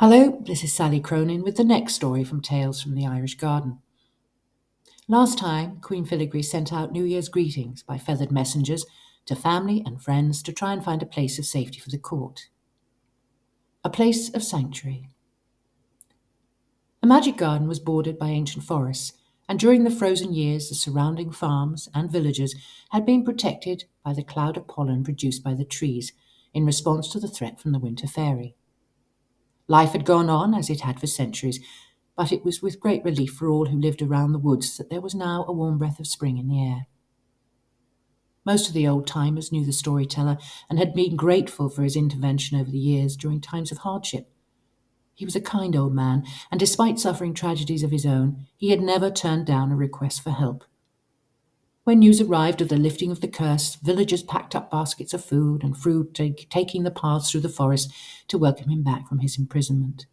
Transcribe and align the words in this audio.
Hello, 0.00 0.40
this 0.46 0.62
is 0.62 0.72
Sally 0.72 1.00
Cronin 1.00 1.42
with 1.42 1.56
the 1.56 1.64
next 1.64 1.94
story 1.94 2.22
from 2.22 2.40
Tales 2.40 2.80
from 2.80 2.94
the 2.94 3.04
Irish 3.04 3.34
Garden. 3.34 3.80
Last 5.08 5.40
time, 5.40 5.80
Queen 5.80 6.04
Filigree 6.04 6.44
sent 6.44 6.72
out 6.72 6.92
New 6.92 7.02
Year's 7.02 7.28
greetings 7.28 7.82
by 7.82 7.98
feathered 7.98 8.30
messengers 8.30 8.86
to 9.26 9.34
family 9.34 9.82
and 9.84 10.00
friends 10.00 10.40
to 10.44 10.52
try 10.52 10.72
and 10.72 10.84
find 10.84 11.02
a 11.02 11.06
place 11.06 11.36
of 11.40 11.46
safety 11.46 11.80
for 11.80 11.90
the 11.90 11.98
court. 11.98 12.46
A 13.82 13.90
place 13.90 14.32
of 14.32 14.44
sanctuary. 14.44 15.08
The 17.00 17.08
magic 17.08 17.36
garden 17.36 17.66
was 17.66 17.80
bordered 17.80 18.20
by 18.20 18.28
ancient 18.28 18.62
forests, 18.62 19.14
and 19.48 19.58
during 19.58 19.82
the 19.82 19.90
frozen 19.90 20.32
years, 20.32 20.68
the 20.68 20.76
surrounding 20.76 21.32
farms 21.32 21.88
and 21.92 22.08
villages 22.08 22.54
had 22.90 23.04
been 23.04 23.24
protected 23.24 23.86
by 24.04 24.12
the 24.12 24.22
cloud 24.22 24.56
of 24.56 24.68
pollen 24.68 25.02
produced 25.02 25.42
by 25.42 25.54
the 25.54 25.64
trees 25.64 26.12
in 26.54 26.64
response 26.64 27.08
to 27.08 27.18
the 27.18 27.26
threat 27.26 27.60
from 27.60 27.72
the 27.72 27.80
winter 27.80 28.06
fairy. 28.06 28.54
Life 29.68 29.92
had 29.92 30.06
gone 30.06 30.30
on 30.30 30.54
as 30.54 30.70
it 30.70 30.80
had 30.80 30.98
for 30.98 31.06
centuries, 31.06 31.60
but 32.16 32.32
it 32.32 32.42
was 32.44 32.62
with 32.62 32.80
great 32.80 33.04
relief 33.04 33.34
for 33.34 33.50
all 33.50 33.66
who 33.66 33.78
lived 33.78 34.00
around 34.00 34.32
the 34.32 34.38
woods 34.38 34.76
that 34.78 34.88
there 34.88 35.02
was 35.02 35.14
now 35.14 35.44
a 35.46 35.52
warm 35.52 35.76
breath 35.76 36.00
of 36.00 36.06
spring 36.06 36.38
in 36.38 36.48
the 36.48 36.60
air. 36.60 36.86
Most 38.46 38.68
of 38.68 38.74
the 38.74 38.88
old 38.88 39.06
timers 39.06 39.52
knew 39.52 39.66
the 39.66 39.72
storyteller 39.72 40.38
and 40.70 40.78
had 40.78 40.94
been 40.94 41.16
grateful 41.16 41.68
for 41.68 41.82
his 41.82 41.96
intervention 41.96 42.58
over 42.58 42.70
the 42.70 42.78
years 42.78 43.14
during 43.14 43.42
times 43.42 43.70
of 43.70 43.78
hardship. 43.78 44.32
He 45.14 45.26
was 45.26 45.36
a 45.36 45.40
kind 45.40 45.76
old 45.76 45.94
man, 45.94 46.24
and 46.50 46.58
despite 46.58 46.98
suffering 46.98 47.34
tragedies 47.34 47.82
of 47.82 47.90
his 47.90 48.06
own, 48.06 48.46
he 48.56 48.70
had 48.70 48.80
never 48.80 49.10
turned 49.10 49.44
down 49.44 49.70
a 49.70 49.76
request 49.76 50.22
for 50.22 50.30
help. 50.30 50.64
When 51.88 52.00
news 52.00 52.20
arrived 52.20 52.60
of 52.60 52.68
the 52.68 52.76
lifting 52.76 53.10
of 53.10 53.22
the 53.22 53.28
curse, 53.28 53.76
villagers 53.76 54.22
packed 54.22 54.54
up 54.54 54.70
baskets 54.70 55.14
of 55.14 55.24
food 55.24 55.64
and 55.64 55.74
fruit, 55.74 56.12
taking 56.12 56.82
the 56.82 56.90
paths 56.90 57.30
through 57.30 57.40
the 57.40 57.48
forest 57.48 57.90
to 58.26 58.36
welcome 58.36 58.68
him 58.68 58.82
back 58.82 59.08
from 59.08 59.20
his 59.20 59.38
imprisonment. 59.38 60.04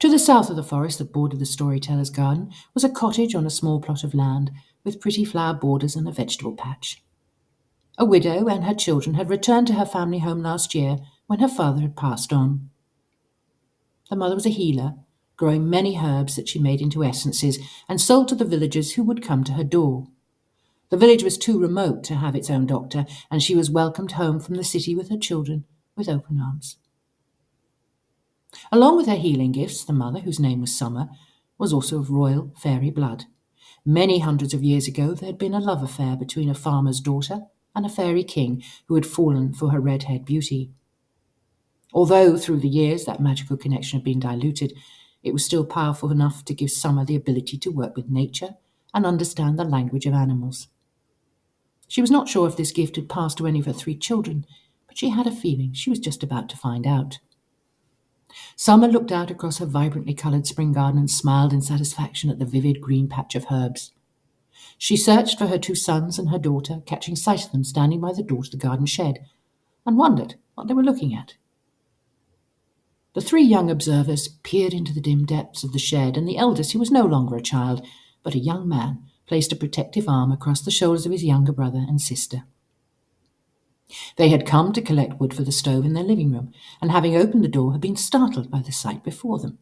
To 0.00 0.10
the 0.10 0.18
south 0.18 0.50
of 0.50 0.56
the 0.56 0.62
forest 0.62 0.98
that 0.98 1.14
bordered 1.14 1.40
the 1.40 1.46
storyteller's 1.46 2.10
garden 2.10 2.52
was 2.74 2.84
a 2.84 2.90
cottage 2.90 3.34
on 3.34 3.46
a 3.46 3.50
small 3.50 3.80
plot 3.80 4.04
of 4.04 4.12
land 4.12 4.50
with 4.84 5.00
pretty 5.00 5.24
flower 5.24 5.54
borders 5.54 5.96
and 5.96 6.06
a 6.06 6.12
vegetable 6.12 6.56
patch. 6.56 7.02
A 7.96 8.04
widow 8.04 8.48
and 8.48 8.64
her 8.64 8.74
children 8.74 9.14
had 9.14 9.30
returned 9.30 9.66
to 9.68 9.74
her 9.76 9.86
family 9.86 10.18
home 10.18 10.42
last 10.42 10.74
year 10.74 10.98
when 11.26 11.38
her 11.38 11.48
father 11.48 11.80
had 11.80 11.96
passed 11.96 12.34
on. 12.34 12.68
The 14.10 14.16
mother 14.16 14.34
was 14.34 14.44
a 14.44 14.50
healer 14.50 14.96
growing 15.42 15.68
many 15.68 15.98
herbs 15.98 16.36
that 16.36 16.48
she 16.48 16.60
made 16.60 16.80
into 16.80 17.02
essences 17.02 17.58
and 17.88 18.00
sold 18.00 18.28
to 18.28 18.34
the 18.36 18.44
villagers 18.44 18.92
who 18.92 19.02
would 19.02 19.20
come 19.20 19.42
to 19.42 19.54
her 19.54 19.64
door. 19.64 20.06
The 20.90 20.96
village 20.96 21.24
was 21.24 21.36
too 21.36 21.58
remote 21.58 22.04
to 22.04 22.14
have 22.14 22.36
its 22.36 22.48
own 22.48 22.64
doctor, 22.64 23.06
and 23.28 23.42
she 23.42 23.56
was 23.56 23.68
welcomed 23.68 24.12
home 24.12 24.38
from 24.38 24.54
the 24.54 24.62
city 24.62 24.94
with 24.94 25.10
her 25.10 25.18
children 25.18 25.64
with 25.96 26.08
open 26.08 26.40
arms. 26.40 26.76
Along 28.70 28.96
with 28.96 29.06
her 29.06 29.16
healing 29.16 29.50
gifts, 29.50 29.84
the 29.84 29.92
mother, 29.92 30.20
whose 30.20 30.38
name 30.38 30.60
was 30.60 30.78
Summer, 30.78 31.08
was 31.58 31.72
also 31.72 31.98
of 31.98 32.08
royal 32.08 32.54
fairy 32.56 32.90
blood. 32.90 33.24
Many 33.84 34.20
hundreds 34.20 34.54
of 34.54 34.62
years 34.62 34.86
ago, 34.86 35.12
there 35.12 35.26
had 35.26 35.38
been 35.38 35.54
a 35.54 35.58
love 35.58 35.82
affair 35.82 36.14
between 36.14 36.50
a 36.50 36.54
farmer's 36.54 37.00
daughter 37.00 37.46
and 37.74 37.84
a 37.84 37.88
fairy 37.88 38.22
king 38.22 38.62
who 38.86 38.94
had 38.94 39.06
fallen 39.06 39.52
for 39.54 39.72
her 39.72 39.80
red 39.80 40.04
haired 40.04 40.24
beauty. 40.24 40.70
Although 41.92 42.36
through 42.36 42.60
the 42.60 42.68
years 42.68 43.06
that 43.06 43.20
magical 43.20 43.56
connection 43.56 43.98
had 43.98 44.04
been 44.04 44.20
diluted, 44.20 44.72
it 45.22 45.32
was 45.32 45.44
still 45.44 45.64
powerful 45.64 46.10
enough 46.10 46.44
to 46.44 46.54
give 46.54 46.70
Summer 46.70 47.04
the 47.04 47.16
ability 47.16 47.58
to 47.58 47.70
work 47.70 47.96
with 47.96 48.10
nature 48.10 48.56
and 48.94 49.06
understand 49.06 49.58
the 49.58 49.64
language 49.64 50.06
of 50.06 50.14
animals. 50.14 50.68
She 51.88 52.00
was 52.00 52.10
not 52.10 52.28
sure 52.28 52.48
if 52.48 52.56
this 52.56 52.72
gift 52.72 52.96
had 52.96 53.08
passed 53.08 53.38
to 53.38 53.46
any 53.46 53.60
of 53.60 53.66
her 53.66 53.72
three 53.72 53.96
children, 53.96 54.46
but 54.86 54.98
she 54.98 55.10
had 55.10 55.26
a 55.26 55.30
feeling 55.30 55.72
she 55.72 55.90
was 55.90 55.98
just 55.98 56.22
about 56.22 56.48
to 56.48 56.56
find 56.56 56.86
out. 56.86 57.18
Summer 58.56 58.88
looked 58.88 59.12
out 59.12 59.30
across 59.30 59.58
her 59.58 59.66
vibrantly 59.66 60.14
coloured 60.14 60.46
spring 60.46 60.72
garden 60.72 60.98
and 60.98 61.10
smiled 61.10 61.52
in 61.52 61.60
satisfaction 61.60 62.30
at 62.30 62.38
the 62.38 62.46
vivid 62.46 62.80
green 62.80 63.08
patch 63.08 63.34
of 63.34 63.46
herbs. 63.50 63.92
She 64.78 64.96
searched 64.96 65.38
for 65.38 65.46
her 65.48 65.58
two 65.58 65.74
sons 65.74 66.18
and 66.18 66.30
her 66.30 66.38
daughter, 66.38 66.82
catching 66.86 67.16
sight 67.16 67.44
of 67.44 67.52
them 67.52 67.64
standing 67.64 68.00
by 68.00 68.12
the 68.12 68.22
door 68.22 68.42
to 68.42 68.50
the 68.50 68.56
garden 68.56 68.86
shed, 68.86 69.26
and 69.84 69.98
wondered 69.98 70.36
what 70.54 70.68
they 70.68 70.74
were 70.74 70.82
looking 70.82 71.14
at. 71.14 71.34
The 73.14 73.20
three 73.20 73.42
young 73.42 73.70
observers 73.70 74.28
peered 74.42 74.72
into 74.72 74.94
the 74.94 75.00
dim 75.00 75.26
depths 75.26 75.64
of 75.64 75.72
the 75.72 75.78
shed, 75.78 76.16
and 76.16 76.26
the 76.26 76.38
eldest, 76.38 76.72
who 76.72 76.78
was 76.78 76.90
no 76.90 77.04
longer 77.04 77.36
a 77.36 77.42
child, 77.42 77.86
but 78.22 78.34
a 78.34 78.38
young 78.38 78.66
man, 78.66 79.02
placed 79.26 79.52
a 79.52 79.56
protective 79.56 80.08
arm 80.08 80.32
across 80.32 80.62
the 80.62 80.70
shoulders 80.70 81.04
of 81.04 81.12
his 81.12 81.24
younger 81.24 81.52
brother 81.52 81.84
and 81.86 82.00
sister. 82.00 82.44
They 84.16 84.30
had 84.30 84.46
come 84.46 84.72
to 84.72 84.80
collect 84.80 85.20
wood 85.20 85.34
for 85.34 85.42
the 85.42 85.52
stove 85.52 85.84
in 85.84 85.92
their 85.92 86.02
living 86.02 86.32
room, 86.32 86.52
and 86.80 86.90
having 86.90 87.14
opened 87.14 87.44
the 87.44 87.48
door, 87.48 87.72
had 87.72 87.80
been 87.82 87.96
startled 87.96 88.50
by 88.50 88.60
the 88.60 88.72
sight 88.72 89.04
before 89.04 89.38
them. 89.38 89.58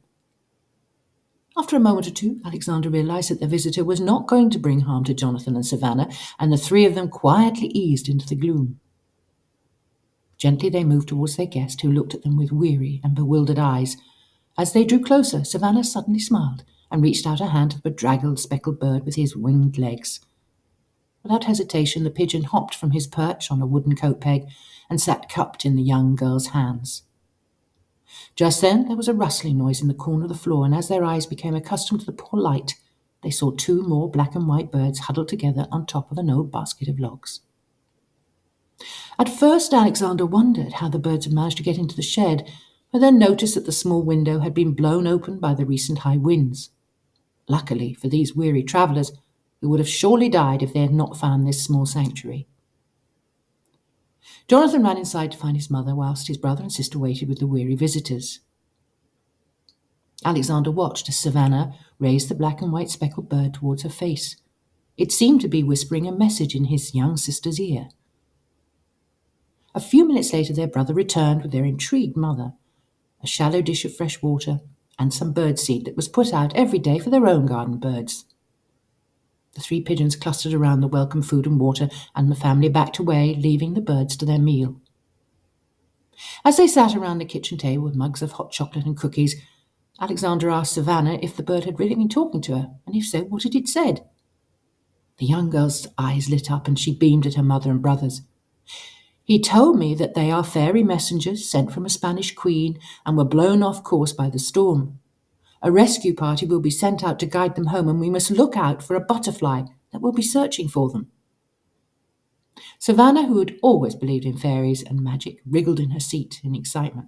After 1.56 1.77
a 1.77 1.81
moment 1.81 2.06
or 2.06 2.12
two, 2.12 2.41
Alexander 2.44 2.89
realized 2.89 3.31
that 3.31 3.41
their 3.41 3.49
visitor 3.49 3.84
was 3.84 4.00
not 4.00 4.28
going 4.28 4.50
to 4.50 4.59
bring 4.59 4.81
harm 4.81 5.03
to 5.05 5.15
Jonathan 5.15 5.56
and 5.56 5.66
Savannah, 5.66 6.09
and 6.39 6.53
the 6.53 6.56
three 6.56 6.84
of 6.84 6.94
them 6.94 7.09
quietly 7.09 7.69
eased 7.69 8.09
into 8.09 8.27
the 8.27 8.37
gloom. 8.37 8.78
Gently 10.41 10.71
they 10.71 10.84
moved 10.84 11.09
towards 11.09 11.37
their 11.37 11.45
guest, 11.45 11.83
who 11.83 11.93
looked 11.93 12.15
at 12.15 12.23
them 12.23 12.34
with 12.34 12.51
weary 12.51 12.99
and 13.05 13.15
bewildered 13.15 13.59
eyes. 13.59 13.99
As 14.56 14.73
they 14.73 14.87
drew 14.87 14.99
closer, 14.99 15.45
Savannah 15.45 15.84
suddenly 15.84 16.19
smiled 16.19 16.65
and 16.91 17.03
reached 17.03 17.27
out 17.27 17.43
a 17.43 17.49
hand 17.49 17.73
to 17.73 17.77
the 17.77 17.91
bedraggled, 17.91 18.39
speckled 18.39 18.81
bird 18.81 19.05
with 19.05 19.17
his 19.17 19.37
winged 19.37 19.77
legs. 19.77 20.21
Without 21.23 21.45
hesitation, 21.45 22.05
the 22.05 22.11
pigeon 22.11 22.45
hopped 22.45 22.75
from 22.75 22.93
his 22.93 23.06
perch 23.06 23.51
on 23.51 23.61
a 23.61 23.67
wooden 23.67 23.95
coat 23.95 24.19
peg 24.23 24.49
and 24.89 24.99
sat 24.99 25.28
cupped 25.28 25.67
in 25.67 25.77
the 25.77 25.83
young 25.83 26.17
girl's 26.17 26.49
hands. 26.49 27.03
Just 28.34 28.62
then 28.62 28.89
there 28.89 28.97
was 28.97 29.09
a 29.09 29.15
rustling 29.15 29.59
noise 29.59 29.83
in 29.83 29.89
the 29.89 29.95
corner 29.95 30.22
of 30.25 30.31
the 30.31 30.34
floor, 30.34 30.65
and 30.65 30.75
as 30.75 30.89
their 30.89 31.05
eyes 31.05 31.27
became 31.27 31.55
accustomed 31.55 32.01
to 32.01 32.07
the 32.07 32.12
poor 32.12 32.41
light, 32.41 32.77
they 33.22 33.31
saw 33.31 33.51
two 33.51 33.83
more 33.83 34.11
black 34.11 34.34
and 34.34 34.49
white 34.49 34.72
birds 34.72 35.01
huddled 35.01 35.28
together 35.28 35.69
on 35.71 35.84
top 35.84 36.11
of 36.11 36.17
an 36.17 36.31
old 36.31 36.51
basket 36.51 36.89
of 36.89 36.99
logs. 36.99 37.41
At 39.19 39.29
first, 39.29 39.75
Alexander 39.75 40.25
wondered 40.25 40.75
how 40.75 40.89
the 40.89 40.99
birds 40.99 41.27
had 41.27 41.35
managed 41.35 41.59
to 41.59 41.63
get 41.63 41.79
into 41.79 41.97
the 41.97 42.03
shed, 42.03 42.51
but 42.93 43.01
then 43.01 43.19
noticed 43.19 43.55
that 43.55 43.67
the 43.67 43.73
small 43.73 44.03
window 44.03 44.41
had 44.41 44.55
been 44.55 44.73
blown 44.73 45.07
open 45.07 45.39
by 45.39 45.55
the 45.55 45.67
recent 45.67 46.01
high 46.01 46.17
winds. 46.17 46.71
Luckily 47.49 47.95
for 47.95 48.09
these 48.09 48.35
weary 48.35 48.63
travellers, 48.63 49.13
who 49.61 49.69
would 49.69 49.81
have 49.81 49.89
surely 49.89 50.29
died 50.29 50.63
if 50.63 50.73
they 50.73 50.81
had 50.81 50.93
not 50.93 51.17
found 51.17 51.47
this 51.47 51.63
small 51.63 51.85
sanctuary. 51.85 52.47
Jonathan 54.49 54.83
ran 54.83 54.97
inside 54.97 55.33
to 55.33 55.39
find 55.39 55.57
his 55.57 55.71
mother, 55.71 55.95
whilst 55.95 56.29
his 56.29 56.39
brother 56.39 56.63
and 56.63 56.73
sister 56.73 56.99
waited 56.99 57.29
with 57.29 57.39
the 57.39 57.47
weary 57.47 57.75
visitors. 57.75 58.41
Alexander 60.25 60.71
watched 60.71 61.09
as 61.09 61.17
Savannah 61.17 61.75
raised 61.99 62.29
the 62.29 62.35
black 62.35 62.61
and 62.61 62.73
white 62.73 62.91
speckled 62.91 63.29
bird 63.29 63.55
towards 63.55 63.83
her 63.83 63.89
face. 63.89 64.37
It 64.97 65.13
seemed 65.13 65.41
to 65.43 65.49
be 65.49 65.63
whispering 65.63 66.07
a 66.07 66.13
message 66.13 66.55
in 66.55 66.65
his 66.65 66.95
young 66.95 67.17
sister's 67.17 67.59
ear. 67.61 67.89
A 69.75 69.81
few 69.81 70.07
minutes 70.07 70.33
later, 70.33 70.53
their 70.53 70.67
brother 70.67 70.93
returned 70.93 71.43
with 71.43 71.53
their 71.53 71.65
intrigued 71.65 72.17
mother, 72.17 72.55
a 73.23 73.27
shallow 73.27 73.63
dish 73.63 73.85
of 73.85 73.95
fresh 73.95 74.21
water, 74.21 74.61
and 74.99 75.15
some 75.15 75.33
bird 75.33 75.59
seed 75.59 75.85
that 75.85 75.97
was 75.97 76.09
put 76.09 76.33
out 76.33 76.55
every 76.55 76.79
day 76.79 76.99
for 76.99 77.11
their 77.11 77.27
own 77.27 77.47
garden 77.47 77.79
birds. 77.79 78.25
The 79.55 79.61
three 79.61 79.81
pigeons 79.81 80.17
clustered 80.17 80.53
around 80.53 80.81
the 80.81 80.89
welcome 80.89 81.23
food 81.23 81.47
and 81.47 81.59
water, 81.59 81.89
and 82.15 82.31
the 82.31 82.37
family 82.37 82.69
backed 82.69 82.99
away, 82.99 83.35
leaving 83.35 83.75
the 83.75 83.81
birds 83.81 84.17
to 84.17 84.27
their 84.27 84.39
meal. 84.39 84.81
As 86.45 86.57
they 86.57 86.67
sat 86.67 86.95
around 86.95 87.19
the 87.19 87.25
kitchen 87.25 87.57
table 87.57 87.85
with 87.85 87.95
mugs 87.95 88.23
of 88.23 88.33
hot 88.33 88.53
chocolate 88.53 88.85
and 88.85 88.97
cookies, 88.97 89.37
Alexander 90.01 90.51
asked 90.51 90.75
Savannah 90.75 91.19
if 91.23 91.37
the 91.37 91.43
bird 91.43 91.65
had 91.65 91.79
really 91.79 91.95
been 91.95 92.09
talking 92.09 92.41
to 92.43 92.57
her, 92.57 92.71
and 92.87 92.97
if 92.97 93.07
so, 93.07 93.23
what 93.23 93.45
had 93.45 93.55
it 93.55 93.69
said. 93.69 94.05
The 95.19 95.27
young 95.27 95.51
girl's 95.51 95.87
eyes 95.99 96.31
lit 96.31 96.51
up, 96.51 96.67
and 96.67 96.79
she 96.79 96.95
beamed 96.95 97.27
at 97.27 97.35
her 97.35 97.43
mother 97.43 97.71
and 97.71 97.83
brothers. 97.83 98.23
He 99.31 99.39
told 99.39 99.79
me 99.79 99.95
that 99.95 100.15
they 100.15 100.29
are 100.33 100.43
fairy 100.43 100.83
messengers 100.83 101.49
sent 101.49 101.71
from 101.71 101.87
a 101.87 101.89
Spanish 101.89 102.35
queen 102.35 102.81
and 103.07 103.16
were 103.16 103.25
blown 103.25 103.63
off 103.63 103.84
course 103.84 104.13
by 104.13 104.28
the 104.28 104.41
storm. 104.41 104.99
A 105.63 105.71
rescue 105.71 106.16
party 106.16 106.47
will 106.47 106.59
be 106.59 106.69
sent 106.69 107.04
out 107.04 107.21
to 107.21 107.27
guide 107.27 107.54
them 107.54 107.66
home, 107.66 107.89
and 107.89 108.01
we 108.01 108.10
must 108.10 108.33
look 108.33 108.57
out 108.57 108.83
for 108.83 108.97
a 108.97 109.01
butterfly 109.01 109.66
that 109.93 110.01
will 110.01 110.10
be 110.10 110.21
searching 110.21 110.66
for 110.66 110.91
them. 110.91 111.13
Savannah, 112.81 113.28
who 113.28 113.39
had 113.39 113.54
always 113.63 113.95
believed 113.95 114.25
in 114.25 114.37
fairies 114.37 114.83
and 114.83 115.01
magic, 115.01 115.39
wriggled 115.49 115.78
in 115.78 115.91
her 115.91 116.01
seat 116.01 116.41
in 116.43 116.57
excitement. 116.57 117.07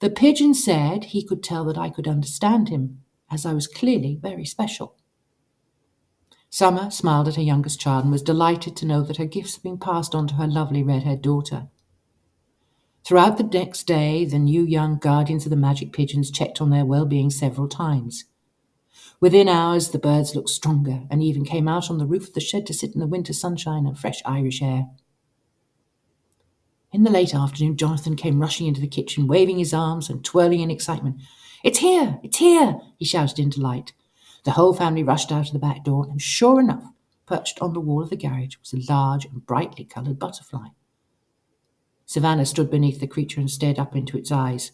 The 0.00 0.10
pigeon 0.10 0.52
said 0.52 1.04
he 1.04 1.24
could 1.24 1.42
tell 1.42 1.64
that 1.64 1.78
I 1.78 1.88
could 1.88 2.06
understand 2.06 2.68
him, 2.68 3.00
as 3.30 3.46
I 3.46 3.54
was 3.54 3.66
clearly 3.68 4.18
very 4.20 4.44
special. 4.44 4.96
Summer 6.54 6.88
smiled 6.88 7.26
at 7.26 7.34
her 7.34 7.42
youngest 7.42 7.80
child 7.80 8.04
and 8.04 8.12
was 8.12 8.22
delighted 8.22 8.76
to 8.76 8.86
know 8.86 9.02
that 9.02 9.16
her 9.16 9.24
gifts 9.24 9.56
had 9.56 9.64
been 9.64 9.76
passed 9.76 10.14
on 10.14 10.28
to 10.28 10.34
her 10.34 10.46
lovely 10.46 10.84
red-haired 10.84 11.20
daughter. 11.20 11.66
Throughout 13.02 13.38
the 13.38 13.42
next 13.42 13.88
day, 13.88 14.24
the 14.24 14.38
new 14.38 14.62
young 14.62 14.98
guardians 14.98 15.44
of 15.44 15.50
the 15.50 15.56
magic 15.56 15.92
pigeons 15.92 16.30
checked 16.30 16.60
on 16.60 16.70
their 16.70 16.84
well-being 16.84 17.30
several 17.30 17.66
times. 17.66 18.26
Within 19.18 19.48
hours, 19.48 19.88
the 19.88 19.98
birds 19.98 20.36
looked 20.36 20.48
stronger 20.48 21.02
and 21.10 21.24
even 21.24 21.44
came 21.44 21.66
out 21.66 21.90
on 21.90 21.98
the 21.98 22.06
roof 22.06 22.28
of 22.28 22.34
the 22.34 22.40
shed 22.40 22.68
to 22.68 22.72
sit 22.72 22.94
in 22.94 23.00
the 23.00 23.08
winter 23.08 23.32
sunshine 23.32 23.84
and 23.84 23.98
fresh 23.98 24.22
Irish 24.24 24.62
air. 24.62 24.86
In 26.92 27.02
the 27.02 27.10
late 27.10 27.34
afternoon, 27.34 27.76
Jonathan 27.76 28.14
came 28.14 28.38
rushing 28.38 28.68
into 28.68 28.80
the 28.80 28.86
kitchen, 28.86 29.26
waving 29.26 29.58
his 29.58 29.74
arms 29.74 30.08
and 30.08 30.24
twirling 30.24 30.60
in 30.60 30.70
excitement. 30.70 31.16
It's 31.64 31.78
here! 31.80 32.20
It's 32.22 32.38
here! 32.38 32.78
he 32.96 33.04
shouted 33.04 33.40
in 33.40 33.50
delight. 33.50 33.92
The 34.44 34.52
whole 34.52 34.74
family 34.74 35.02
rushed 35.02 35.32
out 35.32 35.46
of 35.46 35.52
the 35.52 35.58
back 35.58 35.84
door, 35.84 36.06
and 36.08 36.20
sure 36.20 36.60
enough, 36.60 36.84
perched 37.26 37.60
on 37.60 37.72
the 37.72 37.80
wall 37.80 38.02
of 38.02 38.10
the 38.10 38.16
garage 38.16 38.56
was 38.58 38.74
a 38.74 38.92
large 38.92 39.24
and 39.24 39.44
brightly 39.44 39.84
coloured 39.84 40.18
butterfly. 40.18 40.68
Savannah 42.04 42.44
stood 42.44 42.70
beneath 42.70 43.00
the 43.00 43.06
creature 43.06 43.40
and 43.40 43.50
stared 43.50 43.78
up 43.78 43.96
into 43.96 44.18
its 44.18 44.30
eyes. 44.30 44.72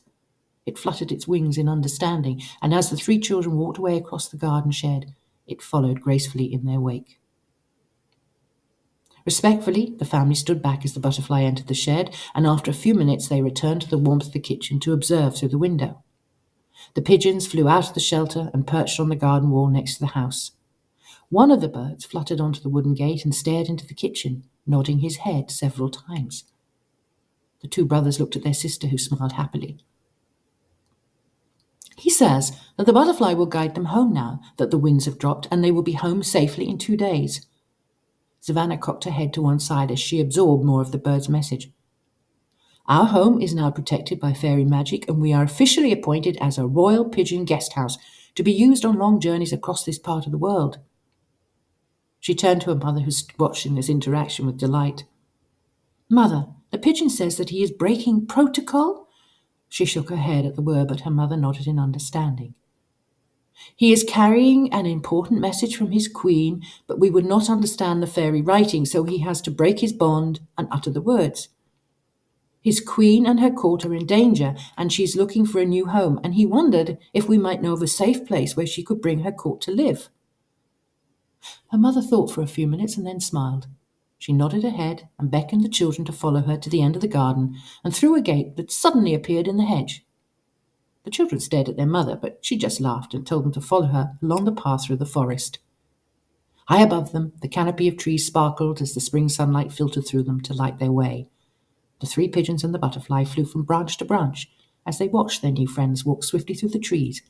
It 0.67 0.77
fluttered 0.77 1.13
its 1.13 1.29
wings 1.29 1.57
in 1.57 1.69
understanding, 1.69 2.43
and 2.61 2.75
as 2.75 2.91
the 2.91 2.97
three 2.97 3.21
children 3.21 3.57
walked 3.57 3.79
away 3.79 3.97
across 3.97 4.29
the 4.29 4.37
garden 4.37 4.73
shed, 4.73 5.15
it 5.47 5.63
followed 5.63 6.01
gracefully 6.01 6.53
in 6.53 6.65
their 6.65 6.81
wake. 6.81 7.21
Respectfully, 9.25 9.95
the 9.99 10.05
family 10.05 10.35
stood 10.35 10.61
back 10.61 10.85
as 10.85 10.95
the 10.95 11.01
butterfly 11.01 11.43
entered 11.43 11.69
the 11.69 11.75
shed, 11.75 12.15
and 12.35 12.47
after 12.47 12.71
a 12.71 12.75
few 12.75 12.95
minutes 12.95 13.29
they 13.29 13.43
returned 13.43 13.83
to 13.83 13.89
the 13.89 13.99
warmth 13.99 14.27
of 14.27 14.33
the 14.33 14.41
kitchen 14.41 14.81
to 14.81 14.93
observe 14.93 15.37
through 15.37 15.51
the 15.51 15.59
window. 15.59 16.03
The 16.95 17.03
pigeons 17.03 17.47
flew 17.47 17.69
out 17.69 17.89
of 17.89 17.95
the 17.95 18.01
shelter 18.01 18.51
and 18.53 18.67
perched 18.67 18.99
on 18.99 19.09
the 19.09 19.17
garden 19.17 19.51
wall 19.51 19.69
next 19.69 19.95
to 19.95 20.01
the 20.01 20.07
house. 20.09 20.53
One 21.29 21.51
of 21.51 21.61
the 21.61 21.69
birds 21.69 22.05
fluttered 22.05 22.41
onto 22.41 22.61
the 22.61 22.69
wooden 22.69 22.95
gate 22.95 23.25
and 23.25 23.35
stared 23.35 23.69
into 23.69 23.87
the 23.87 23.95
kitchen, 23.95 24.45
nodding 24.67 24.99
his 24.99 25.19
head 25.19 25.51
several 25.51 25.89
times. 25.89 26.45
The 27.61 27.69
two 27.69 27.85
brothers 27.85 28.19
looked 28.19 28.37
at 28.37 28.43
their 28.43 28.55
sister, 28.55 28.89
who 28.89 28.99
smiled 28.99 29.33
happily. 29.33 29.79
He 31.97 32.11
says 32.11 32.57
that 32.77 32.87
the 32.87 32.93
butterfly 32.93 33.35
will 33.35 33.47
guide 33.47 33.75
them 33.75 33.87
home 33.87 34.13
now 34.13 34.41
that 34.57 34.71
the 34.71 34.79
winds 34.79 35.05
have 35.05 35.19
dropped, 35.19 35.47
and 35.51 35.63
they 35.63 35.71
will 35.71 35.83
be 35.83 35.93
home 35.93 36.23
safely 36.23 36.69
in 36.69 36.79
two 36.79 36.97
days. 36.97 37.47
Savannah 38.41 38.79
cocked 38.79 39.05
her 39.05 39.11
head 39.11 39.35
to 39.35 39.43
one 39.43 39.61
side 39.61 39.91
as 39.91 40.01
she 40.01 40.21
absorbed 40.21 40.65
more 40.65 40.81
of 40.81 40.93
the 40.93 40.99
bird's 40.99 41.29
message. 41.29 41.71
Our 42.91 43.07
home 43.07 43.41
is 43.41 43.55
now 43.55 43.71
protected 43.71 44.19
by 44.19 44.33
fairy 44.33 44.65
magic, 44.65 45.09
and 45.09 45.21
we 45.21 45.33
are 45.33 45.45
officially 45.45 45.93
appointed 45.93 46.37
as 46.41 46.59
a 46.59 46.67
royal 46.67 47.05
pigeon 47.05 47.45
guest 47.45 47.75
house 47.75 47.97
to 48.35 48.43
be 48.43 48.51
used 48.51 48.85
on 48.85 48.99
long 48.99 49.21
journeys 49.21 49.53
across 49.53 49.85
this 49.85 49.97
part 49.97 50.27
of 50.27 50.33
the 50.33 50.39
world. 50.39 50.81
She 52.19 52.35
turned 52.35 52.63
to 52.63 52.71
her 52.71 52.75
mother, 52.75 52.99
who 52.99 53.07
was 53.07 53.29
watching 53.39 53.77
this 53.77 53.89
interaction 53.89 54.45
with 54.45 54.59
delight. 54.59 55.05
Mother, 56.09 56.49
the 56.73 56.79
pigeon 56.79 57.09
says 57.09 57.37
that 57.37 57.51
he 57.51 57.63
is 57.63 57.71
breaking 57.71 58.27
protocol? 58.27 59.09
She 59.69 59.85
shook 59.85 60.11
her 60.11 60.17
head 60.17 60.45
at 60.45 60.57
the 60.57 60.61
word, 60.61 60.89
but 60.89 61.03
her 61.03 61.13
mother 61.13 61.37
nodded 61.37 61.69
in 61.69 61.79
understanding. 61.79 62.55
He 63.77 63.93
is 63.93 64.03
carrying 64.03 64.73
an 64.73 64.87
important 64.87 65.41
message 65.41 65.77
from 65.77 65.93
his 65.93 66.09
queen, 66.09 66.65
but 66.89 66.99
we 66.99 67.09
would 67.09 67.25
not 67.25 67.49
understand 67.49 68.03
the 68.03 68.09
fairy 68.09 68.43
writing, 68.43 68.85
so 68.85 69.05
he 69.05 69.19
has 69.19 69.41
to 69.43 69.53
break 69.53 69.79
his 69.79 69.93
bond 69.93 70.41
and 70.59 70.67
utter 70.73 70.91
the 70.91 71.01
words. 71.01 71.51
His 72.61 72.81
queen 72.81 73.27
and 73.27 73.41
her 73.41 73.51
court 73.51 73.87
are 73.87 73.95
in 73.95 74.05
danger, 74.05 74.55
and 74.77 74.93
she 74.93 75.03
is 75.03 75.17
looking 75.17 75.47
for 75.47 75.61
a 75.61 75.67
new 75.67 75.87
home, 75.87 76.21
and 76.23 76.35
he 76.35 76.45
wondered 76.45 76.99
if 77.15 77.29
we 77.29 77.39
might 77.39 77.63
know 77.63 77.73
of 77.73 77.83
a 77.83 77.87
safe 77.87 78.27
place 78.27 78.57
where 78.57 78.67
she 78.67 78.83
could 78.83 79.01
bring 79.01 79.21
her 79.21 79.33
court 79.33 79.63
to 79.63 79.71
live. 79.71 80.11
Her 81.71 81.79
mother 81.79 82.03
thought 82.03 82.31
for 82.31 82.43
a 82.43 82.47
few 82.47 82.67
minutes 82.67 82.97
and 82.97 83.07
then 83.07 83.21
smiled. 83.21 83.67
She 84.19 84.35
nodded 84.35 84.63
her 84.63 84.71
head 84.71 85.09
and 85.19 85.31
beckoned 85.31 85.65
the 85.65 85.69
children 85.71 86.05
to 86.05 86.13
follow 86.13 86.43
her 86.43 86.59
to 86.59 86.69
the 86.69 86.83
end 86.83 86.95
of 86.95 87.01
the 87.01 87.09
garden 87.09 87.57
and 87.83 87.97
through 87.97 88.17
a 88.17 88.21
gate 88.21 88.57
that 88.57 88.71
suddenly 88.71 89.15
appeared 89.15 89.49
in 89.49 89.57
the 89.57 89.65
hedge. 89.65 90.05
The 91.05 91.11
children 91.11 91.41
stared 91.41 91.71
at 91.71 91.79
their 91.79 91.87
mother, 91.87 92.17
but 92.17 92.45
she 92.45 92.59
just 92.59 92.83
laughed 92.83 93.15
and 93.15 93.27
told 93.27 93.45
them 93.45 93.53
to 93.53 93.63
follow 93.63 93.87
her 93.87 94.19
along 94.23 94.45
the 94.45 94.53
path 94.53 94.85
through 94.85 94.99
the 94.99 95.07
forest. 95.07 95.61
High 96.67 96.83
above 96.83 97.13
them, 97.13 97.33
the 97.41 97.49
canopy 97.49 97.89
of 97.89 97.97
trees 97.97 98.27
sparkled 98.27 98.83
as 98.83 98.93
the 98.93 99.01
spring 99.01 99.31
sunlight 99.31 99.73
filtered 99.73 100.07
through 100.07 100.25
them 100.25 100.43
to 100.43 100.53
light 100.53 100.79
their 100.79 100.93
way. 100.93 101.29
The 102.01 102.07
three 102.07 102.29
pigeons 102.29 102.65
and 102.65 102.75
the 102.75 102.79
butterfly 102.79 103.25
flew 103.25 103.45
from 103.45 103.63
branch 103.63 103.97
to 103.99 104.05
branch 104.05 104.51
as 104.87 104.99
they 104.99 105.09
watched 105.09 105.43
their 105.43 105.51
new 105.51 105.69
friends 105.69 106.05
walk 106.05 106.25
swiftly 106.25 106.55
through 106.55 106.71
the 106.71 106.79
trees 106.79 107.23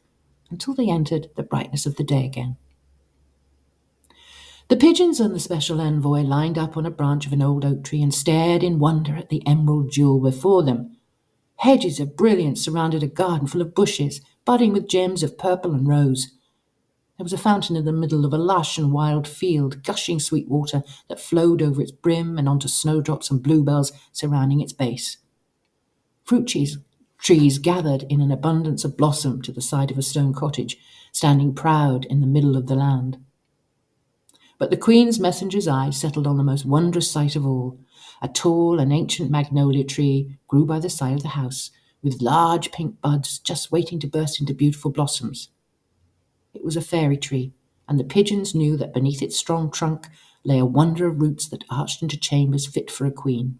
until 0.50 0.74
they 0.74 0.88
entered 0.88 1.30
the 1.36 1.42
brightness 1.42 1.86
of 1.86 1.96
the 1.96 2.04
day 2.04 2.24
again. 2.24 2.56
The 4.68 4.76
pigeons 4.76 5.18
and 5.18 5.34
the 5.34 5.40
special 5.40 5.80
envoy 5.80 6.20
lined 6.20 6.56
up 6.56 6.76
on 6.76 6.86
a 6.86 6.92
branch 6.92 7.26
of 7.26 7.32
an 7.32 7.42
old 7.42 7.64
oak 7.64 7.82
tree 7.82 8.02
and 8.02 8.14
stared 8.14 8.62
in 8.62 8.78
wonder 8.78 9.16
at 9.16 9.28
the 9.28 9.44
emerald 9.46 9.90
jewel 9.90 10.20
before 10.20 10.62
them. 10.62 10.96
Hedges 11.56 11.98
of 11.98 12.16
brilliance 12.16 12.62
surrounded 12.62 13.02
a 13.02 13.08
garden 13.08 13.48
full 13.48 13.62
of 13.62 13.74
bushes, 13.74 14.20
budding 14.44 14.72
with 14.72 14.88
gems 14.88 15.24
of 15.24 15.36
purple 15.36 15.74
and 15.74 15.88
rose. 15.88 16.32
There 17.20 17.24
was 17.24 17.34
a 17.34 17.36
fountain 17.36 17.76
in 17.76 17.84
the 17.84 17.92
middle 17.92 18.24
of 18.24 18.32
a 18.32 18.38
lush 18.38 18.78
and 18.78 18.94
wild 18.94 19.28
field, 19.28 19.82
gushing 19.82 20.18
sweet 20.18 20.48
water 20.48 20.82
that 21.08 21.20
flowed 21.20 21.60
over 21.60 21.82
its 21.82 21.92
brim 21.92 22.38
and 22.38 22.48
onto 22.48 22.66
snowdrops 22.66 23.30
and 23.30 23.42
bluebells 23.42 23.92
surrounding 24.10 24.62
its 24.62 24.72
base. 24.72 25.18
Fruit 26.24 26.46
trees, 26.46 26.78
trees 27.18 27.58
gathered 27.58 28.04
in 28.04 28.22
an 28.22 28.32
abundance 28.32 28.86
of 28.86 28.96
blossom 28.96 29.42
to 29.42 29.52
the 29.52 29.60
side 29.60 29.90
of 29.90 29.98
a 29.98 30.02
stone 30.02 30.32
cottage, 30.32 30.78
standing 31.12 31.54
proud 31.54 32.06
in 32.06 32.22
the 32.22 32.26
middle 32.26 32.56
of 32.56 32.68
the 32.68 32.74
land. 32.74 33.18
But 34.56 34.70
the 34.70 34.78
Queen's 34.78 35.20
messenger's 35.20 35.68
eye 35.68 35.90
settled 35.90 36.26
on 36.26 36.38
the 36.38 36.42
most 36.42 36.64
wondrous 36.64 37.10
sight 37.10 37.36
of 37.36 37.44
all 37.44 37.78
a 38.22 38.28
tall 38.28 38.80
and 38.80 38.94
ancient 38.94 39.30
magnolia 39.30 39.84
tree 39.84 40.38
grew 40.48 40.64
by 40.64 40.80
the 40.80 40.88
side 40.88 41.16
of 41.16 41.22
the 41.22 41.28
house, 41.36 41.70
with 42.02 42.22
large 42.22 42.72
pink 42.72 42.98
buds 43.02 43.38
just 43.38 43.70
waiting 43.70 44.00
to 44.00 44.06
burst 44.06 44.40
into 44.40 44.54
beautiful 44.54 44.90
blossoms. 44.90 45.50
It 46.54 46.64
was 46.64 46.76
a 46.76 46.82
fairy 46.82 47.16
tree, 47.16 47.52
and 47.88 47.98
the 47.98 48.04
pigeons 48.04 48.54
knew 48.54 48.76
that 48.76 48.94
beneath 48.94 49.22
its 49.22 49.36
strong 49.36 49.70
trunk 49.70 50.08
lay 50.44 50.58
a 50.58 50.64
wonder 50.64 51.06
of 51.06 51.20
roots 51.20 51.48
that 51.48 51.64
arched 51.70 52.02
into 52.02 52.18
chambers 52.18 52.66
fit 52.66 52.90
for 52.90 53.06
a 53.06 53.12
queen. 53.12 53.58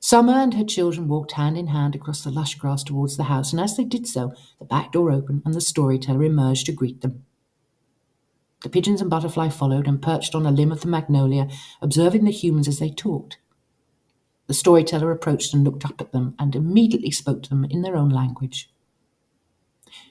Summer 0.00 0.32
and 0.32 0.54
her 0.54 0.64
children 0.64 1.06
walked 1.06 1.32
hand 1.32 1.56
in 1.56 1.68
hand 1.68 1.94
across 1.94 2.24
the 2.24 2.30
lush 2.30 2.56
grass 2.56 2.82
towards 2.82 3.16
the 3.16 3.24
house, 3.24 3.52
and 3.52 3.60
as 3.60 3.76
they 3.76 3.84
did 3.84 4.06
so, 4.06 4.32
the 4.58 4.64
back 4.64 4.90
door 4.90 5.12
opened 5.12 5.42
and 5.44 5.54
the 5.54 5.60
storyteller 5.60 6.24
emerged 6.24 6.66
to 6.66 6.72
greet 6.72 7.02
them. 7.02 7.24
The 8.62 8.68
pigeons 8.68 9.00
and 9.00 9.10
butterfly 9.10 9.48
followed 9.48 9.86
and 9.86 10.02
perched 10.02 10.34
on 10.34 10.46
a 10.46 10.50
limb 10.50 10.72
of 10.72 10.80
the 10.80 10.88
magnolia, 10.88 11.48
observing 11.80 12.24
the 12.24 12.32
humans 12.32 12.66
as 12.68 12.78
they 12.78 12.90
talked. 12.90 13.38
The 14.48 14.54
storyteller 14.54 15.12
approached 15.12 15.54
and 15.54 15.64
looked 15.64 15.84
up 15.84 16.00
at 16.00 16.12
them 16.12 16.34
and 16.38 16.54
immediately 16.54 17.10
spoke 17.10 17.42
to 17.44 17.48
them 17.48 17.64
in 17.64 17.82
their 17.82 17.96
own 17.96 18.08
language. 18.08 18.71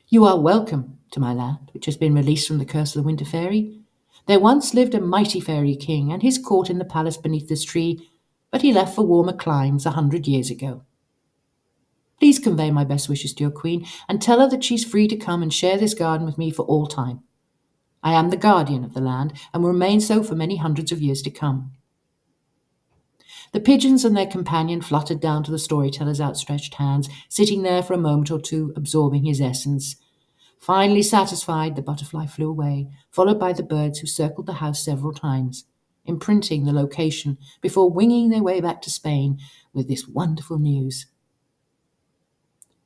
You 0.08 0.26
are 0.26 0.40
welcome 0.40 1.00
to 1.12 1.20
my 1.20 1.34
land, 1.34 1.72
which 1.74 1.86
has 1.86 1.98
been 1.98 2.16
released 2.16 2.48
from 2.48 2.58
the 2.58 2.66
curse 2.66 2.96
of 2.96 3.02
the 3.02 3.06
Winter 3.06 3.26
Fairy. 3.26 3.82
There 4.28 4.40
once 4.40 4.74
lived 4.74 4.94
a 4.94 5.02
mighty 5.02 5.40
fairy 5.40 5.76
king 5.76 6.12
and 6.12 6.22
his 6.22 6.38
court 6.38 6.70
in 6.70 6.78
the 6.78 6.86
palace 6.86 7.18
beneath 7.18 7.50
this 7.50 7.64
tree, 7.64 8.10
but 8.52 8.62
he 8.62 8.74
left 8.74 8.96
for 8.96 9.06
warmer 9.06 9.34
climes 9.34 9.86
a 9.86 9.92
hundred 9.92 10.28
years 10.28 10.50
ago. 10.50 10.84
Please 12.20 12.38
convey 12.38 12.70
my 12.70 12.84
best 12.84 13.10
wishes 13.10 13.34
to 13.34 13.44
your 13.44 13.52
queen 13.52 13.86
and 14.08 14.22
tell 14.22 14.40
her 14.40 14.50
that 14.50 14.64
she's 14.64 14.86
free 14.86 15.08
to 15.08 15.18
come 15.18 15.42
and 15.42 15.54
share 15.54 15.78
this 15.78 15.94
garden 15.94 16.26
with 16.26 16.38
me 16.38 16.52
for 16.52 16.64
all 16.64 16.86
time. 16.86 17.22
I 18.04 18.14
am 18.14 18.30
the 18.30 18.38
guardian 18.38 18.84
of 18.84 18.94
the 18.94 19.02
land 19.02 19.34
and 19.54 19.64
will 19.64 19.72
remain 19.72 20.02
so 20.02 20.24
for 20.24 20.36
many 20.36 20.58
hundreds 20.58 20.92
of 20.92 21.02
years 21.02 21.22
to 21.24 21.32
come. 21.32 21.72
The 23.54 23.60
pigeons 23.60 24.06
and 24.06 24.16
their 24.16 24.28
companion 24.28 24.82
fluttered 24.82 25.20
down 25.20 25.44
to 25.44 25.52
the 25.52 25.60
storyteller's 25.60 26.22
outstretched 26.22 26.76
hands, 26.76 27.10
sitting 27.28 27.64
there 27.64 27.84
for 27.84 27.94
a 27.94 27.98
moment 27.98 28.32
or 28.32 28.40
two, 28.40 28.72
absorbing 28.78 29.26
his 29.26 29.42
essence. 29.42 29.98
Finally 30.58 31.02
satisfied, 31.02 31.76
the 31.76 31.82
butterfly 31.82 32.28
flew 32.28 32.50
away, 32.50 32.88
followed 33.10 33.40
by 33.40 33.52
the 33.52 33.64
birds 33.64 34.00
who 34.00 34.08
circled 34.08 34.46
the 34.46 34.54
house 34.54 34.86
several 34.86 35.12
times, 35.12 35.66
imprinting 36.06 36.64
the 36.64 36.72
location 36.72 37.38
before 37.60 37.90
winging 37.90 38.30
their 38.30 38.44
way 38.44 38.62
back 38.62 38.82
to 38.82 38.90
Spain 38.90 39.38
with 39.74 39.90
this 39.90 40.08
wonderful 40.08 40.58
news. 40.58 41.08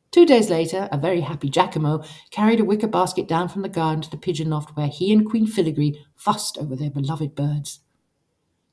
Two 0.10 0.26
days 0.26 0.50
later, 0.50 0.88
a 0.92 0.98
very 0.98 1.22
happy 1.22 1.50
Jacamo 1.50 2.04
carried 2.32 2.62
a 2.62 2.66
wicker 2.66 2.88
basket 2.88 3.28
down 3.28 3.50
from 3.50 3.62
the 3.62 3.70
garden 3.70 4.02
to 4.02 4.10
the 4.10 4.18
pigeon 4.18 4.50
loft 4.50 4.76
where 4.76 4.88
he 4.88 5.12
and 5.12 5.30
Queen 5.30 5.46
Filigree 5.46 6.00
fussed 6.16 6.58
over 6.58 6.76
their 6.76 6.90
beloved 6.90 7.36
birds. 7.36 7.82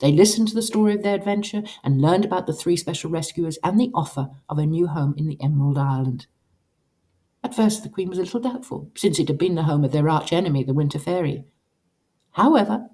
They 0.03 0.11
listened 0.11 0.49
to 0.49 0.55
the 0.57 0.63
story 0.63 0.95
of 0.95 1.05
their 1.05 1.15
adventure 1.15 1.63
and 1.85 2.03
learned 2.03 2.25
about 2.25 2.49
the 2.49 2.53
three 2.53 2.77
special 2.77 3.09
rescuers 3.09 3.57
and 3.63 3.79
the 3.79 3.93
offer 3.95 4.31
of 4.49 4.59
a 4.59 4.67
new 4.67 4.89
home 4.89 5.15
in 5.17 5.29
the 5.29 5.41
Emerald 5.41 5.79
Island. 5.79 6.27
At 7.45 7.55
first, 7.55 7.85
the 7.85 7.89
Queen 7.89 8.09
was 8.09 8.19
a 8.19 8.23
little 8.23 8.41
doubtful, 8.41 8.91
since 8.97 9.21
it 9.21 9.29
had 9.29 9.39
been 9.39 9.55
the 9.55 9.63
home 9.63 9.85
of 9.85 9.93
their 9.93 10.09
arch 10.09 10.33
enemy, 10.33 10.65
the 10.65 10.75
Winter 10.75 10.99
Fairy. 10.99 11.45
However, 12.33 12.89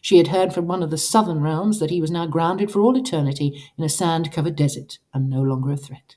she 0.00 0.18
had 0.18 0.28
heard 0.28 0.52
from 0.52 0.66
one 0.66 0.82
of 0.82 0.90
the 0.90 0.98
southern 0.98 1.42
realms 1.42 1.78
that 1.78 1.90
he 1.90 2.00
was 2.00 2.10
now 2.10 2.26
grounded 2.26 2.72
for 2.72 2.80
all 2.80 2.96
eternity 2.96 3.62
in 3.76 3.84
a 3.84 3.88
sand 3.88 4.32
covered 4.32 4.56
desert 4.56 4.98
and 5.14 5.30
no 5.30 5.40
longer 5.40 5.70
a 5.70 5.76
threat. 5.76 6.16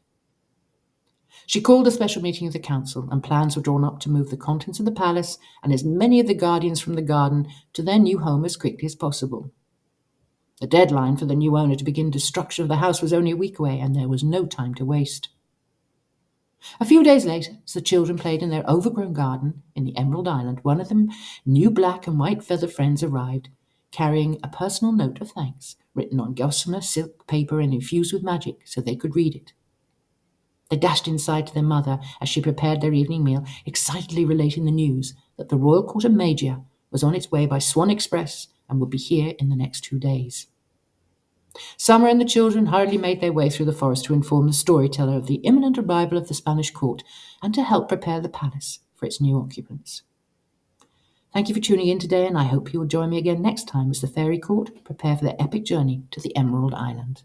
She 1.45 1.61
called 1.61 1.85
a 1.85 1.91
special 1.91 2.23
meeting 2.23 2.47
of 2.47 2.53
the 2.53 2.59
council, 2.59 3.07
and 3.11 3.23
plans 3.23 3.55
were 3.55 3.61
drawn 3.61 3.83
up 3.83 3.99
to 3.99 4.09
move 4.09 4.31
the 4.31 4.37
contents 4.37 4.79
of 4.79 4.85
the 4.85 4.91
palace 4.91 5.37
and 5.61 5.71
as 5.71 5.83
many 5.83 6.19
of 6.19 6.25
the 6.25 6.33
guardians 6.33 6.79
from 6.79 6.95
the 6.95 7.03
garden 7.03 7.47
to 7.73 7.83
their 7.83 7.99
new 7.99 8.17
home 8.17 8.43
as 8.43 8.57
quickly 8.57 8.87
as 8.87 8.95
possible. 8.95 9.51
The 10.61 10.67
deadline 10.67 11.17
for 11.17 11.25
the 11.25 11.35
new 11.35 11.57
owner 11.57 11.75
to 11.75 11.83
begin 11.83 12.11
destruction 12.11 12.61
of 12.61 12.69
the 12.69 12.75
house 12.75 13.01
was 13.01 13.11
only 13.11 13.31
a 13.31 13.35
week 13.35 13.57
away, 13.57 13.79
and 13.79 13.95
there 13.95 14.07
was 14.07 14.23
no 14.23 14.45
time 14.45 14.75
to 14.75 14.85
waste. 14.85 15.29
A 16.79 16.85
few 16.85 17.03
days 17.03 17.25
later, 17.25 17.57
as 17.65 17.73
the 17.73 17.81
children 17.81 18.15
played 18.15 18.43
in 18.43 18.51
their 18.51 18.63
overgrown 18.69 19.13
garden 19.13 19.63
in 19.75 19.85
the 19.85 19.97
Emerald 19.97 20.27
Island, 20.27 20.59
one 20.61 20.79
of 20.79 20.89
them 20.89 21.09
new 21.47 21.71
black 21.71 22.05
and 22.05 22.19
white 22.19 22.43
feather 22.43 22.67
friends 22.67 23.01
arrived, 23.01 23.49
carrying 23.89 24.39
a 24.43 24.49
personal 24.49 24.93
note 24.93 25.19
of 25.19 25.31
thanks 25.31 25.77
written 25.95 26.19
on 26.19 26.35
gossamer 26.35 26.81
silk 26.81 27.25
paper 27.25 27.59
and 27.59 27.73
infused 27.73 28.13
with 28.13 28.21
magic 28.21 28.59
so 28.63 28.81
they 28.81 28.95
could 28.95 29.15
read 29.15 29.33
it. 29.33 29.53
They 30.69 30.77
dashed 30.77 31.07
inside 31.07 31.47
to 31.47 31.53
their 31.55 31.63
mother 31.63 31.99
as 32.21 32.29
she 32.29 32.39
prepared 32.39 32.81
their 32.81 32.93
evening 32.93 33.23
meal, 33.23 33.45
excitedly 33.65 34.25
relating 34.25 34.65
the 34.65 34.71
news 34.71 35.15
that 35.37 35.49
the 35.49 35.57
Royal 35.57 35.83
Court 35.83 36.05
of 36.05 36.13
Magia 36.13 36.61
was 36.91 37.01
on 37.01 37.15
its 37.15 37.31
way 37.31 37.47
by 37.47 37.57
Swan 37.57 37.89
Express 37.89 38.47
and 38.71 38.79
would 38.79 38.89
be 38.89 38.97
here 38.97 39.35
in 39.37 39.49
the 39.49 39.55
next 39.55 39.81
two 39.81 39.99
days. 39.99 40.47
Summer 41.77 42.07
and 42.07 42.19
the 42.19 42.25
children 42.25 42.67
hurriedly 42.67 42.97
made 42.97 43.19
their 43.19 43.33
way 43.33 43.49
through 43.49 43.65
the 43.65 43.73
forest 43.73 44.05
to 44.05 44.13
inform 44.13 44.47
the 44.47 44.53
storyteller 44.53 45.17
of 45.17 45.27
the 45.27 45.41
imminent 45.43 45.77
arrival 45.77 46.17
of 46.17 46.29
the 46.29 46.33
Spanish 46.33 46.71
court 46.71 47.03
and 47.43 47.53
to 47.53 47.63
help 47.63 47.89
prepare 47.89 48.21
the 48.21 48.29
palace 48.29 48.79
for 48.95 49.05
its 49.05 49.19
new 49.19 49.37
occupants. 49.37 50.03
Thank 51.33 51.49
you 51.49 51.55
for 51.55 51.61
tuning 51.61 51.87
in 51.87 51.99
today, 51.99 52.25
and 52.25 52.37
I 52.37 52.43
hope 52.43 52.73
you 52.73 52.79
will 52.79 52.87
join 52.87 53.09
me 53.09 53.17
again 53.17 53.41
next 53.41 53.67
time 53.67 53.91
as 53.91 54.01
the 54.01 54.07
Fairy 54.07 54.39
Court 54.39 54.83
prepare 54.83 55.17
for 55.17 55.25
their 55.25 55.35
epic 55.39 55.63
journey 55.65 56.03
to 56.11 56.19
the 56.19 56.35
Emerald 56.35 56.73
Island. 56.73 57.23